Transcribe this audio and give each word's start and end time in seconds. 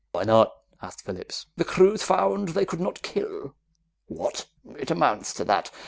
"Why 0.13 0.23
not?" 0.23 0.55
asked 0.81 1.03
Phillips. 1.03 1.45
"The 1.57 1.63
crews 1.63 2.01
found 2.01 2.49
they 2.49 2.65
could 2.65 2.79
not 2.79 3.03
kill!" 3.03 3.53
"What?" 4.07 4.47
"It 4.79 4.89
amounts 4.89 5.31
to 5.35 5.43
that. 5.43 5.69